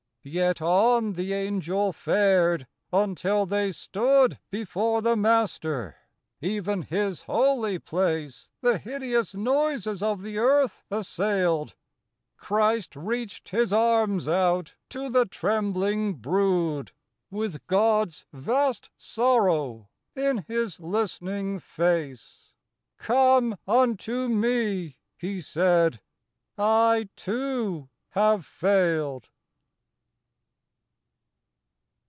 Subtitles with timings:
[0.23, 5.95] Yet on the Angel fared, until they stood Before the Master.
[6.39, 11.73] (Even His holy place The hideous noises of the earth assailed.)
[12.37, 16.91] Christ reached His arms out to the trembling brood,
[17.31, 22.53] With God's vast sorrow in His listening face.
[22.99, 25.99] Come unto Me,' He said;
[26.59, 29.29] 'I, too, have failed.